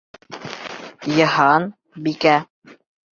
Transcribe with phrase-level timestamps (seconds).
[1.17, 1.67] Йыһан...
[2.09, 2.33] бикә?